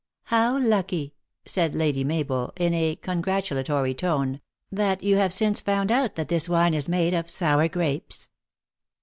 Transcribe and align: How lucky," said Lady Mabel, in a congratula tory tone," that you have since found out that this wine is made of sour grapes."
How 0.33 0.57
lucky," 0.57 1.13
said 1.45 1.75
Lady 1.75 2.03
Mabel, 2.03 2.53
in 2.57 2.73
a 2.73 2.95
congratula 2.95 3.63
tory 3.63 3.93
tone," 3.93 4.41
that 4.81 5.03
you 5.03 5.17
have 5.17 5.31
since 5.31 5.61
found 5.61 5.91
out 5.91 6.15
that 6.15 6.27
this 6.27 6.49
wine 6.49 6.73
is 6.73 6.89
made 6.89 7.13
of 7.13 7.29
sour 7.29 7.67
grapes." 7.67 8.27